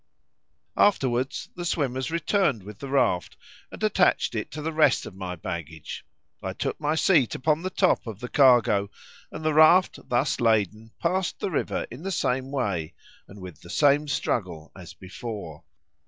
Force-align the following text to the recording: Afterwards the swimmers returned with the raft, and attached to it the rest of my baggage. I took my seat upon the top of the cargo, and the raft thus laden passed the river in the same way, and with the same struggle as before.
Afterwards 0.77 1.49
the 1.55 1.63
swimmers 1.63 2.09
returned 2.09 2.63
with 2.63 2.79
the 2.79 2.87
raft, 2.89 3.37
and 3.71 3.83
attached 3.83 4.31
to 4.31 4.39
it 4.39 4.49
the 4.51 4.73
rest 4.73 5.05
of 5.05 5.13
my 5.13 5.35
baggage. 5.35 6.03
I 6.41 6.53
took 6.53 6.79
my 6.81 6.95
seat 6.95 7.35
upon 7.35 7.61
the 7.61 7.69
top 7.69 8.07
of 8.07 8.19
the 8.19 8.27
cargo, 8.27 8.89
and 9.31 9.45
the 9.45 9.53
raft 9.53 9.99
thus 10.09 10.39
laden 10.41 10.89
passed 10.97 11.39
the 11.39 11.51
river 11.51 11.85
in 11.91 12.01
the 12.01 12.11
same 12.11 12.49
way, 12.49 12.95
and 13.27 13.39
with 13.41 13.61
the 13.61 13.69
same 13.69 14.07
struggle 14.07 14.71
as 14.75 14.95
before. 14.95 15.63